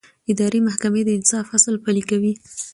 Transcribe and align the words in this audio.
اداري 0.31 0.59
محکمې 0.67 1.01
د 1.05 1.09
انصاف 1.17 1.45
اصل 1.57 1.75
پلي 1.83 2.03
کوي. 2.09 2.33